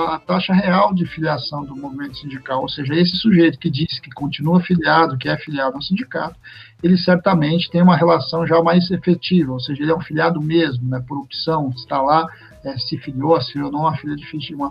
a 0.08 0.18
taxa 0.18 0.54
real 0.54 0.94
de 0.94 1.04
filiação 1.06 1.62
do 1.62 1.76
movimento 1.76 2.16
sindical, 2.16 2.62
ou 2.62 2.68
seja, 2.70 2.94
esse 2.94 3.16
sujeito 3.18 3.58
que 3.58 3.70
diz 3.70 4.00
que 4.00 4.10
continua 4.10 4.60
filiado, 4.60 5.18
que 5.18 5.28
é 5.28 5.36
filiado 5.36 5.76
ao 5.76 5.82
sindicato, 5.82 6.36
ele 6.82 6.96
certamente 6.96 7.70
tem 7.70 7.82
uma 7.82 7.96
relação 7.96 8.46
já 8.46 8.62
mais 8.62 8.90
efetiva, 8.90 9.52
ou 9.52 9.60
seja, 9.60 9.82
ele 9.82 9.92
é 9.92 9.94
um 9.94 10.00
filiado 10.00 10.40
mesmo, 10.40 10.88
né, 10.88 11.02
por 11.06 11.18
opção, 11.18 11.70
está 11.76 12.00
lá, 12.00 12.26
é, 12.66 12.76
se 12.78 12.99
filiou, 12.99 13.40
se 13.40 13.61
ou 13.61 13.70
não 13.70 13.82
uma, 13.82 13.94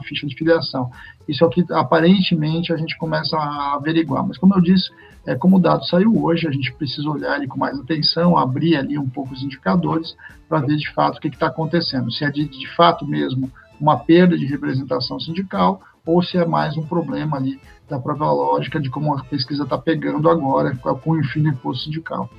ficha 0.04 0.28
de 0.28 0.36
filiação. 0.36 0.92
Isso 1.28 1.44
é 1.44 1.48
o 1.48 1.50
que 1.50 1.66
aparentemente 1.72 2.74
a 2.74 2.78
gente 2.78 2.98
começa 2.98 3.38
a 3.38 3.76
averiguar. 3.76 4.28
Mas 4.28 4.38
como 4.38 4.54
eu 4.54 4.62
disse, 4.62 4.92
é, 5.26 5.34
como 5.34 5.56
o 5.56 5.60
dado 5.60 5.86
saiu 5.86 6.14
hoje, 6.22 6.46
a 6.46 6.52
gente 6.52 6.74
precisa 6.74 7.10
olhar 7.10 7.38
ele 7.38 7.48
com 7.48 7.58
mais 7.58 7.80
atenção, 7.80 8.38
abrir 8.38 8.76
ali 8.76 9.00
um 9.00 9.10
pouco 9.10 9.34
os 9.34 9.42
indicadores 9.42 10.14
para 10.50 10.60
ver 10.60 10.76
de 10.76 10.92
fato 10.94 11.18
o 11.18 11.22
que 11.22 11.30
está 11.30 11.48
acontecendo. 11.48 12.12
Se 12.12 12.26
é 12.26 12.30
de, 12.30 12.46
de 12.46 12.68
fato 12.76 13.08
mesmo 13.08 13.50
uma 13.80 13.98
perda 13.98 14.38
de 14.38 14.46
representação 14.46 15.18
sindical 15.18 15.82
ou 16.06 16.22
se 16.22 16.38
é 16.38 16.46
mais 16.46 16.76
um 16.76 16.86
problema 16.86 17.38
ali 17.38 17.60
da 17.90 17.98
própria 17.98 18.30
lógica 18.30 18.80
de 18.80 18.90
como 18.90 19.18
a 19.18 19.24
pesquisa 19.24 19.64
está 19.64 19.78
pegando 19.78 20.30
agora 20.30 20.76
com 20.76 21.12
o 21.12 21.24
fim 21.24 21.44
do 21.44 21.50
imposto 21.50 21.86
sindical. 21.86 22.30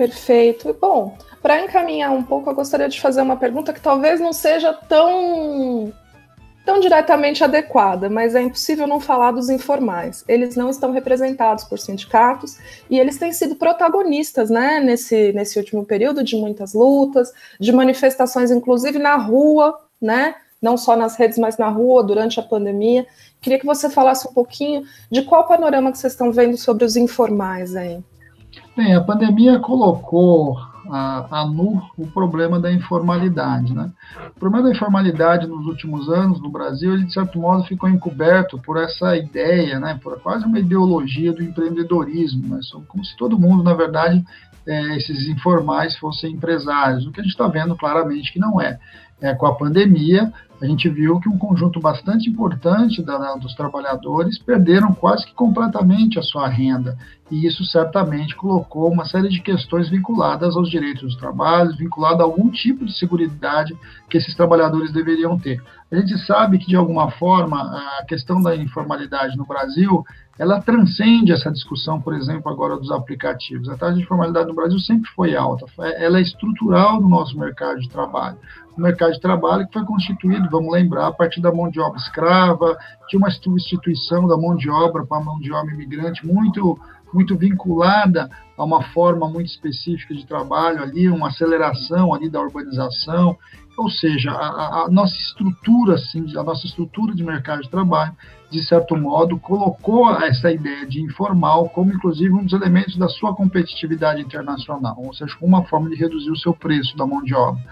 Perfeito. 0.00 0.74
Bom, 0.80 1.14
para 1.42 1.62
encaminhar 1.62 2.10
um 2.10 2.22
pouco, 2.22 2.48
eu 2.48 2.54
gostaria 2.54 2.88
de 2.88 2.98
fazer 2.98 3.20
uma 3.20 3.36
pergunta 3.36 3.70
que 3.70 3.82
talvez 3.82 4.18
não 4.18 4.32
seja 4.32 4.72
tão 4.72 5.92
tão 6.64 6.80
diretamente 6.80 7.44
adequada, 7.44 8.08
mas 8.08 8.34
é 8.34 8.40
impossível 8.40 8.86
não 8.86 8.98
falar 8.98 9.32
dos 9.32 9.50
informais. 9.50 10.24
Eles 10.26 10.56
não 10.56 10.70
estão 10.70 10.90
representados 10.90 11.64
por 11.64 11.78
sindicatos 11.78 12.56
e 12.88 12.98
eles 12.98 13.18
têm 13.18 13.30
sido 13.30 13.56
protagonistas 13.56 14.48
né, 14.48 14.80
nesse, 14.80 15.34
nesse 15.34 15.58
último 15.58 15.84
período 15.84 16.24
de 16.24 16.34
muitas 16.34 16.72
lutas, 16.72 17.30
de 17.60 17.70
manifestações, 17.70 18.50
inclusive 18.50 18.98
na 18.98 19.16
rua, 19.16 19.78
né? 20.00 20.34
Não 20.62 20.78
só 20.78 20.96
nas 20.96 21.14
redes, 21.14 21.36
mas 21.36 21.58
na 21.58 21.68
rua 21.68 22.02
durante 22.02 22.40
a 22.40 22.42
pandemia. 22.42 23.06
Queria 23.38 23.58
que 23.58 23.66
você 23.66 23.90
falasse 23.90 24.26
um 24.26 24.32
pouquinho 24.32 24.82
de 25.10 25.20
qual 25.20 25.46
panorama 25.46 25.92
que 25.92 25.98
vocês 25.98 26.14
estão 26.14 26.32
vendo 26.32 26.56
sobre 26.56 26.86
os 26.86 26.96
informais 26.96 27.76
aí. 27.76 28.02
Bem, 28.80 28.94
a 28.94 29.00
pandemia 29.02 29.58
colocou 29.58 30.56
a, 30.90 31.42
a 31.42 31.44
nu 31.44 31.82
o 31.98 32.06
problema 32.06 32.58
da 32.58 32.72
informalidade. 32.72 33.74
Né? 33.74 33.90
O 34.34 34.40
problema 34.40 34.68
da 34.68 34.74
informalidade 34.74 35.46
nos 35.46 35.66
últimos 35.66 36.08
anos 36.08 36.40
no 36.40 36.48
Brasil, 36.48 36.94
ele 36.94 37.04
de 37.04 37.12
certo 37.12 37.38
modo 37.38 37.62
ficou 37.64 37.90
encoberto 37.90 38.58
por 38.58 38.78
essa 38.78 39.14
ideia, 39.18 39.78
né, 39.78 40.00
por 40.02 40.18
quase 40.20 40.46
uma 40.46 40.58
ideologia 40.58 41.30
do 41.30 41.42
empreendedorismo, 41.42 42.56
né? 42.56 42.60
como 42.88 43.04
se 43.04 43.14
todo 43.18 43.38
mundo, 43.38 43.62
na 43.62 43.74
verdade, 43.74 44.24
é, 44.66 44.96
esses 44.96 45.28
informais 45.28 45.94
fossem 45.98 46.32
empresários, 46.32 47.06
o 47.06 47.12
que 47.12 47.20
a 47.20 47.22
gente 47.22 47.32
está 47.32 47.48
vendo 47.48 47.76
claramente 47.76 48.32
que 48.32 48.38
não 48.38 48.58
é. 48.58 48.80
É. 49.20 49.34
Com 49.34 49.46
a 49.46 49.54
pandemia, 49.54 50.32
a 50.60 50.66
gente 50.66 50.88
viu 50.88 51.18
que 51.20 51.28
um 51.28 51.38
conjunto 51.38 51.80
bastante 51.80 52.28
importante 52.28 53.02
da, 53.02 53.34
dos 53.36 53.54
trabalhadores 53.54 54.38
perderam 54.38 54.92
quase 54.92 55.26
que 55.26 55.34
completamente 55.34 56.18
a 56.18 56.22
sua 56.22 56.48
renda. 56.48 56.96
E 57.30 57.46
isso 57.46 57.64
certamente 57.64 58.34
colocou 58.34 58.90
uma 58.90 59.04
série 59.04 59.28
de 59.28 59.40
questões 59.40 59.88
vinculadas 59.88 60.56
aos 60.56 60.68
direitos 60.68 61.14
do 61.14 61.20
trabalho, 61.20 61.76
vinculado 61.76 62.22
a 62.22 62.26
algum 62.26 62.50
tipo 62.50 62.84
de 62.84 62.96
segurança 62.98 63.20
que 64.08 64.18
esses 64.18 64.34
trabalhadores 64.34 64.92
deveriam 64.92 65.38
ter. 65.38 65.62
A 65.90 65.96
gente 65.96 66.18
sabe 66.26 66.58
que, 66.58 66.66
de 66.66 66.76
alguma 66.76 67.10
forma, 67.12 67.60
a 67.98 68.04
questão 68.04 68.42
da 68.42 68.56
informalidade 68.56 69.36
no 69.36 69.46
Brasil 69.46 70.04
ela 70.40 70.58
transcende 70.58 71.32
essa 71.32 71.50
discussão, 71.52 72.00
por 72.00 72.14
exemplo, 72.14 72.50
agora 72.50 72.78
dos 72.78 72.90
aplicativos. 72.90 73.68
A 73.68 73.76
taxa 73.76 73.96
de 73.96 74.00
informalidade 74.00 74.48
no 74.48 74.54
Brasil 74.54 74.78
sempre 74.78 75.10
foi 75.10 75.36
alta, 75.36 75.66
ela 75.78 76.18
é 76.18 76.22
estrutural 76.22 76.98
no 76.98 77.10
nosso 77.10 77.38
mercado 77.38 77.78
de 77.78 77.90
trabalho. 77.90 78.38
O 78.76 78.80
mercado 78.80 79.12
de 79.12 79.20
trabalho 79.20 79.66
que 79.66 79.72
foi 79.72 79.84
constituído, 79.84 80.48
vamos 80.50 80.72
lembrar, 80.72 81.08
a 81.08 81.12
partir 81.12 81.40
da 81.40 81.52
mão 81.52 81.68
de 81.68 81.80
obra 81.80 81.98
escrava, 81.98 82.76
de 83.08 83.16
uma 83.16 83.30
substituição 83.30 84.26
da 84.26 84.36
mão 84.36 84.56
de 84.56 84.70
obra 84.70 85.04
para 85.04 85.18
a 85.18 85.24
mão 85.24 85.38
de 85.38 85.52
obra 85.52 85.72
imigrante 85.72 86.26
muito 86.26 86.78
muito 87.12 87.36
vinculada 87.36 88.30
a 88.60 88.64
uma 88.64 88.82
forma 88.92 89.26
muito 89.26 89.46
específica 89.46 90.14
de 90.14 90.26
trabalho 90.26 90.82
ali, 90.82 91.08
uma 91.08 91.28
aceleração 91.28 92.12
ali 92.12 92.28
da 92.28 92.42
urbanização, 92.42 93.38
ou 93.78 93.88
seja, 93.88 94.30
a, 94.32 94.84
a, 94.84 94.88
nossa 94.90 95.16
estrutura, 95.16 95.94
assim, 95.94 96.26
a 96.36 96.42
nossa 96.42 96.66
estrutura 96.66 97.14
de 97.14 97.24
mercado 97.24 97.62
de 97.62 97.70
trabalho 97.70 98.14
de 98.50 98.62
certo 98.64 98.96
modo, 98.96 99.38
colocou 99.38 100.10
essa 100.24 100.50
ideia 100.50 100.84
de 100.84 101.00
informal 101.00 101.68
como, 101.68 101.92
inclusive, 101.92 102.34
um 102.34 102.44
dos 102.44 102.52
elementos 102.52 102.96
da 102.96 103.08
sua 103.08 103.34
competitividade 103.34 104.20
internacional, 104.20 104.96
ou 104.98 105.14
seja, 105.14 105.36
uma 105.40 105.64
forma 105.64 105.88
de 105.88 105.94
reduzir 105.94 106.30
o 106.30 106.36
seu 106.36 106.52
preço 106.52 106.96
da 106.96 107.06
mão 107.06 107.22
de 107.22 107.32
obra. 107.32 107.62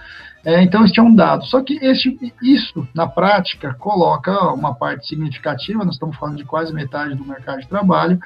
É, 0.44 0.62
então, 0.62 0.84
este 0.84 1.00
é 1.00 1.02
um 1.02 1.14
dado. 1.14 1.44
Só 1.46 1.62
que 1.62 1.74
este, 1.84 2.16
isso, 2.40 2.86
na 2.94 3.08
prática, 3.08 3.74
coloca 3.74 4.32
uma 4.54 4.72
parte 4.72 5.08
significativa, 5.08 5.84
nós 5.84 5.94
estamos 5.94 6.16
falando 6.16 6.36
de 6.36 6.44
quase 6.44 6.72
metade 6.72 7.16
do 7.16 7.24
mercado 7.24 7.60
de 7.60 7.68
trabalho, 7.68 8.18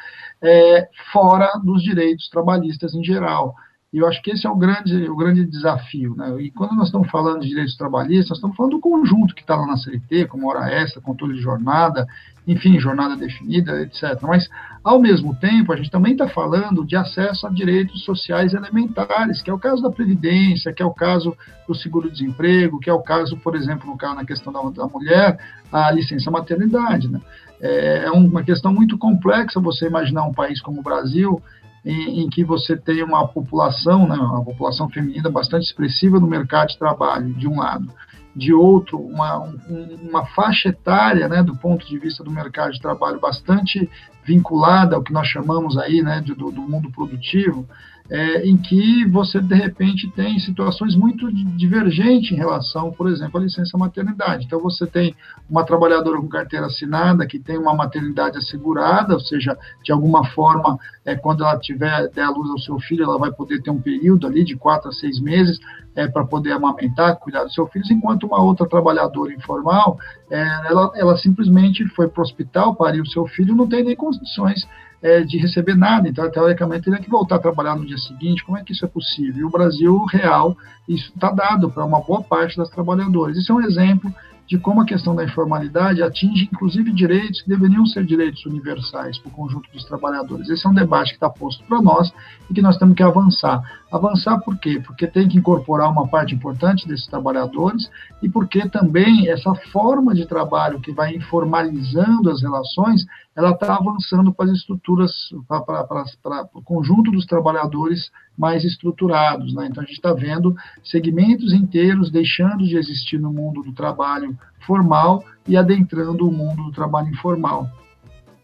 é, 0.43 0.89
fora 1.11 1.51
dos 1.65 1.83
direitos 1.83 2.29
trabalhistas 2.29 2.52
em 2.59 3.05
geral. 3.05 3.55
E 3.93 3.99
eu 3.99 4.09
acho 4.09 4.23
que 4.23 4.31
esse 4.31 4.47
é 4.47 4.51
o 4.51 4.57
grande, 4.57 5.07
o 5.07 5.15
grande 5.15 5.45
desafio. 5.45 6.17
Né? 6.17 6.35
E 6.41 6.51
quando 6.51 6.75
nós 6.75 6.87
estamos 6.87 7.11
falando 7.11 7.43
de 7.43 7.49
direitos 7.49 7.77
trabalhistas, 7.77 8.31
nós 8.31 8.39
estamos 8.39 8.57
falando 8.57 8.73
do 8.73 8.81
conjunto 8.81 9.35
que 9.35 9.43
está 9.43 9.55
lá 9.55 9.67
na 9.67 9.77
CLT, 9.77 10.29
como 10.29 10.49
hora 10.49 10.73
extra, 10.73 11.03
controle 11.03 11.35
de 11.35 11.43
jornada, 11.43 12.07
enfim, 12.47 12.81
jornada 12.81 13.15
definida, 13.17 13.83
etc. 13.83 14.19
Mas, 14.23 14.49
ao 14.83 14.99
mesmo 14.99 15.37
tempo, 15.37 15.75
a 15.75 15.77
gente 15.77 15.91
também 15.91 16.13
está 16.13 16.27
falando 16.27 16.87
de 16.87 16.97
acesso 16.97 17.47
a 17.47 17.51
direitos 17.51 18.03
sociais 18.03 18.55
elementares, 18.55 19.43
que 19.43 19.51
é 19.51 19.53
o 19.53 19.59
caso 19.59 19.83
da 19.83 19.91
Previdência, 19.91 20.73
que 20.73 20.83
é 20.83 20.87
o 20.87 20.95
caso 20.95 21.37
do 21.69 21.75
seguro-desemprego, 21.75 22.81
que 22.81 22.89
é 22.89 22.95
o 22.95 23.03
caso, 23.03 23.37
por 23.37 23.55
exemplo, 23.55 23.87
no 23.87 23.99
caso 23.99 24.15
na 24.15 24.25
questão 24.25 24.51
da, 24.51 24.63
da 24.71 24.87
mulher, 24.87 25.39
a 25.71 25.91
licença 25.91 26.31
maternidade. 26.31 27.09
Né? 27.09 27.21
É, 27.61 28.05
é 28.07 28.11
uma 28.11 28.43
questão 28.43 28.73
muito 28.73 28.97
complexa 28.97 29.61
você 29.61 29.87
imaginar 29.87 30.25
um 30.25 30.33
país 30.33 30.63
como 30.63 30.81
o 30.81 30.83
Brasil, 30.83 31.43
em, 31.85 32.23
em, 32.23 32.31
que 32.31 32.45
você 32.45 32.77
tem 32.77 33.03
uma 33.03 33.27
população, 33.27 34.07
né, 34.07 34.17
uma 34.17 34.45
população 34.45 34.89
feminina 34.89 35.31
bastante 35.31 35.65
expressiva 35.65 36.21
no 36.21 36.27
mercado 36.27 36.69
de 36.69 36.79
trabalho, 36.79 37.33
de 37.35 37.49
um 37.49 37.59
lado. 37.59 37.93
De 38.35 38.53
outro, 38.53 38.99
uma, 38.99 39.39
um, 39.39 39.99
uma 40.09 40.25
faixa 40.27 40.71
etária, 40.71 41.29
né, 41.29 41.43
do 41.43 41.55
ponto 41.57 41.87
de 41.87 41.99
vista 41.99 42.25
do 42.25 42.31
mercado 42.31 42.73
de 42.73 42.81
trabalho, 42.81 43.21
bastante 43.21 43.91
vinculada 44.25 44.97
ao 44.97 45.03
que 45.03 45.13
nós 45.13 45.27
chamamos 45.27 45.77
aí 45.77 46.03
né, 46.03 46.21
de, 46.21 46.35
do, 46.35 46.51
do 46.51 46.63
mundo 46.63 46.91
produtivo, 46.91 47.67
é, 48.13 48.47
em 48.47 48.59
que 48.59 49.07
você, 49.07 49.41
de 49.41 49.55
repente, 49.55 50.07
tem 50.11 50.39
situações 50.39 50.95
muito 50.95 51.33
divergentes 51.33 52.31
em 52.31 52.35
relação, 52.35 52.93
por 52.93 53.09
exemplo, 53.09 53.41
à 53.41 53.43
licença 53.43 53.79
maternidade. 53.79 54.45
Então, 54.45 54.61
você 54.61 54.87
tem 54.87 55.17
uma 55.49 55.65
trabalhadora 55.65 56.21
com 56.21 56.29
carteira 56.29 56.67
assinada 56.67 57.27
que 57.27 57.39
tem 57.39 57.57
uma 57.57 57.75
maternidade 57.75 58.37
assegurada, 58.37 59.15
ou 59.15 59.21
seja, 59.21 59.57
de 59.83 59.91
alguma 59.91 60.27
forma, 60.27 60.79
é, 61.07 61.17
quando 61.17 61.43
ela 61.43 61.59
tiver 61.59 62.11
der 62.11 62.25
a 62.25 62.31
luz 62.31 62.51
ao 62.51 62.59
seu 62.59 62.79
filho, 62.81 63.05
ela 63.05 63.17
vai 63.17 63.33
poder 63.33 63.63
ter 63.63 63.71
um 63.71 63.81
período 63.81 64.27
ali 64.27 64.45
de 64.45 64.57
quatro 64.57 64.91
a 64.91 64.93
seis 64.93 65.19
meses 65.19 65.59
é, 65.97 66.07
para 66.07 66.27
poder 66.27 66.53
amamentar, 66.53 67.17
cuidar 67.17 67.45
dos 67.45 67.55
seus 67.55 67.71
filhos, 67.71 67.91
enquanto 67.91 68.25
uma 68.27 68.43
outra 68.43 68.69
trabalhadora 68.69 69.33
informal, 69.33 69.97
é, 70.31 70.43
ela, 70.69 70.93
ela 70.97 71.17
simplesmente 71.17 71.83
foi 71.95 72.09
para 72.09 72.21
o 72.21 72.25
hospital, 72.25 72.77
pariu 72.77 73.05
o 73.05 73.09
seu 73.09 73.27
filho, 73.27 73.57
não 73.57 73.67
tem 73.67 73.83
nem 73.83 73.97
condições 73.97 74.67
é, 75.03 75.21
de 75.23 75.37
receber 75.37 75.75
nada, 75.75 76.09
então, 76.09 76.31
teoricamente, 76.31 76.85
teria 76.85 77.01
que 77.01 77.11
voltar 77.11 77.37
a 77.37 77.41
trabalhar 77.41 77.75
no 77.75 77.85
dia 77.85 77.99
seguinte. 77.99 78.45
Como 78.45 78.57
é 78.57 78.63
que 78.63 78.73
isso 78.73 78.85
é 78.85 78.89
possível? 78.89 79.41
E 79.41 79.45
o 79.45 79.51
Brasil 79.51 80.05
real, 80.05 80.57
isso 80.89 81.13
está 81.15 81.31
dado 81.31 81.71
para 81.71 81.85
uma 81.85 82.01
boa 82.01 82.23
parte 82.23 82.57
das 82.57 82.71
trabalhadoras. 82.71 83.37
Isso 83.37 83.51
é 83.51 83.55
um 83.55 83.61
exemplo 83.61 84.15
de 84.47 84.59
como 84.59 84.81
a 84.81 84.85
questão 84.85 85.15
da 85.15 85.25
informalidade 85.25 86.03
atinge, 86.03 86.49
inclusive, 86.53 86.93
direitos 86.93 87.43
que 87.43 87.49
deveriam 87.49 87.87
ser 87.87 88.05
direitos 88.05 88.45
universais 88.45 89.19
para 89.19 89.31
o 89.31 89.33
conjunto 89.33 89.71
dos 89.73 89.85
trabalhadores. 89.85 90.49
Esse 90.49 90.67
é 90.67 90.71
um 90.71 90.75
debate 90.75 91.11
que 91.11 91.17
está 91.17 91.31
posto 91.31 91.65
para 91.65 91.81
nós 91.81 92.13
e 92.51 92.55
que 92.55 92.63
nós 92.63 92.77
temos 92.77 92.95
que 92.95 93.03
avançar. 93.03 93.63
Avançar 93.91 94.39
por 94.41 94.59
quê? 94.59 94.83
Porque 94.85 95.07
tem 95.07 95.29
que 95.29 95.39
incorporar 95.39 95.91
uma 95.91 96.09
parte 96.09 96.35
importante 96.35 96.87
desses 96.87 97.07
trabalhadores 97.07 97.91
e 98.23 98.29
porque 98.29 98.69
também 98.69 99.29
essa 99.29 99.55
forma 99.73 100.15
de 100.15 100.27
trabalho 100.27 100.81
que 100.81 100.93
vai 100.93 101.15
informalizando 101.15 102.31
as 102.31 102.43
relações, 102.43 103.05
ela 103.35 103.51
está 103.51 103.77
avançando 103.77 104.33
para 104.33 104.51
as 104.51 104.59
estruturas, 104.59 105.13
para 105.47 106.47
o 106.55 106.63
conjunto 106.63 107.11
dos 107.11 107.27
trabalhadores 107.27 108.11
mais 108.37 108.65
estruturados. 108.65 109.55
Né? 109.55 109.69
Então, 109.71 109.83
a 109.83 109.87
gente 109.87 109.97
está 109.97 110.13
vendo 110.13 110.55
segmentos 110.85 111.53
inteiros 111.53 112.11
deixando 112.11 112.65
de 112.65 112.77
existir 112.77 113.19
no 113.19 113.33
mundo 113.33 113.63
do 113.63 113.73
trabalho 113.73 114.37
formal 114.67 115.25
e 115.47 115.57
adentrando 115.57 116.29
o 116.29 116.33
mundo 116.33 116.65
do 116.65 116.73
trabalho 116.73 117.09
informal. 117.09 117.69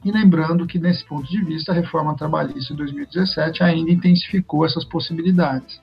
E 0.04 0.12
lembrando 0.12 0.66
que, 0.66 0.78
nesse 0.78 1.04
ponto 1.04 1.28
de 1.28 1.42
vista, 1.42 1.73
a 1.73 1.75
reforma 1.75 2.16
trabalhista 2.16 2.73
de 2.73 2.78
2017 2.78 3.62
ainda 3.62 3.90
intensificou 3.90 4.64
essas 4.64 4.85
possibilidades. 4.85 5.80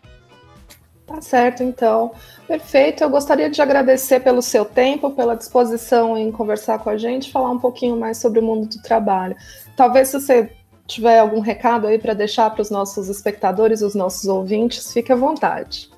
Tá 1.06 1.22
certo, 1.22 1.62
então. 1.62 2.12
Perfeito. 2.48 3.04
Eu 3.04 3.10
gostaria 3.10 3.50
de 3.50 3.62
agradecer 3.62 4.22
pelo 4.22 4.42
seu 4.42 4.66
tempo, 4.66 5.12
pela 5.12 5.36
disposição 5.36 6.18
em 6.18 6.32
conversar 6.32 6.80
com 6.80 6.90
a 6.90 6.98
gente, 6.98 7.32
falar 7.32 7.52
um 7.52 7.60
pouquinho 7.60 7.98
mais 7.98 8.18
sobre 8.18 8.40
o 8.40 8.44
mundo 8.44 8.68
do 8.68 8.82
trabalho. 8.82 9.36
Talvez 9.76 10.08
se 10.08 10.20
você 10.20 10.52
tiver 10.88 11.20
algum 11.20 11.40
recado 11.40 11.88
aí 11.88 11.98
para 11.98 12.14
deixar 12.14 12.50
para 12.50 12.62
os 12.62 12.70
nossos 12.70 13.10
espectadores, 13.10 13.82
os 13.82 13.96
nossos 13.96 14.28
ouvintes, 14.28 14.92
fique 14.92 15.12
à 15.12 15.16
vontade. 15.16 15.90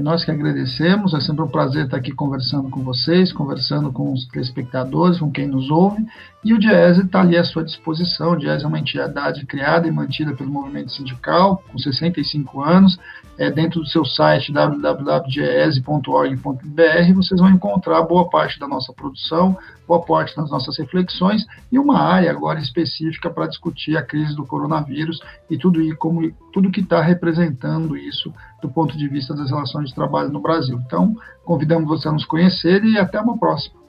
Nós 0.00 0.24
que 0.24 0.30
agradecemos, 0.30 1.14
é 1.14 1.20
sempre 1.20 1.42
um 1.42 1.48
prazer 1.48 1.84
estar 1.84 1.98
aqui 1.98 2.10
conversando 2.10 2.68
com 2.68 2.82
vocês, 2.82 3.32
conversando 3.32 3.92
com 3.92 4.12
os 4.12 4.26
telespectadores, 4.26 5.20
com 5.20 5.30
quem 5.30 5.46
nos 5.46 5.70
ouve, 5.70 6.04
e 6.44 6.52
o 6.52 6.58
Diese 6.58 7.00
está 7.00 7.22
ali 7.22 7.38
à 7.38 7.44
sua 7.44 7.64
disposição. 7.64 8.32
O 8.32 8.36
Diese 8.36 8.64
é 8.64 8.68
uma 8.68 8.78
entidade 8.78 9.46
criada 9.46 9.88
e 9.88 9.90
mantida 9.90 10.34
pelo 10.34 10.50
movimento 10.50 10.92
sindical, 10.92 11.64
com 11.72 11.78
65 11.78 12.62
anos, 12.62 12.98
é, 13.38 13.50
dentro 13.50 13.80
do 13.80 13.86
seu 13.86 14.04
site 14.04 14.52
www.diese.org.br, 14.52 17.14
vocês 17.14 17.40
vão 17.40 17.50
encontrar 17.50 18.02
boa 18.02 18.28
parte 18.28 18.60
da 18.60 18.68
nossa 18.68 18.92
produção, 18.92 19.56
boa 19.88 20.04
parte 20.04 20.36
das 20.36 20.50
nossas 20.50 20.78
reflexões 20.78 21.44
e 21.72 21.78
uma 21.78 21.98
área 21.98 22.30
agora 22.30 22.60
específica 22.60 23.30
para 23.30 23.46
discutir 23.46 23.96
a 23.96 24.02
crise 24.02 24.36
do 24.36 24.46
coronavírus 24.46 25.18
e 25.50 25.56
tudo, 25.56 25.82
e 25.82 25.96
como, 25.96 26.30
tudo 26.52 26.70
que 26.70 26.80
está 26.80 27.00
representando 27.00 27.96
isso 27.96 28.32
do 28.60 28.68
ponto 28.68 28.96
de 28.96 29.08
vista 29.08 29.34
das 29.34 29.50
relações 29.50 29.88
de 29.88 29.94
trabalho 29.94 30.30
no 30.30 30.40
Brasil. 30.40 30.78
Então, 30.86 31.16
convidamos 31.42 31.88
você 31.88 32.06
a 32.06 32.12
nos 32.12 32.24
conhecer 32.24 32.84
e 32.84 32.98
até 32.98 33.20
uma 33.20 33.38
próxima. 33.38 33.83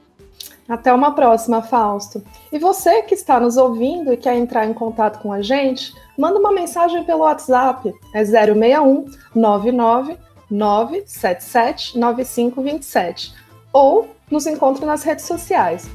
Até 0.67 0.91
uma 0.91 1.13
próxima, 1.13 1.61
Fausto. 1.61 2.23
E 2.51 2.57
você 2.57 3.03
que 3.03 3.13
está 3.13 3.39
nos 3.39 3.55
ouvindo 3.55 4.11
e 4.11 4.17
quer 4.17 4.35
entrar 4.35 4.65
em 4.65 4.73
contato 4.73 5.21
com 5.21 5.31
a 5.31 5.41
gente, 5.41 5.93
manda 6.17 6.39
uma 6.39 6.51
mensagem 6.51 7.03
pelo 7.03 7.21
WhatsApp. 7.21 7.93
É 8.13 8.25
061 8.25 9.05
99 9.35 10.17
977 10.49 11.97
9527. 11.97 13.33
Ou 13.71 14.07
nos 14.31 14.47
encontre 14.47 14.85
nas 14.85 15.03
redes 15.03 15.25
sociais. 15.25 15.87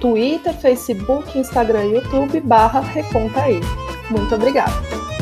Twitter, 0.00 0.54
Facebook, 0.54 1.38
Instagram 1.38 1.84
e 1.84 1.94
YouTube 1.94 2.40
barra 2.40 2.80
Reconta 2.80 3.42
aí. 3.42 3.60
Muito 4.10 4.34
obrigada! 4.34 5.13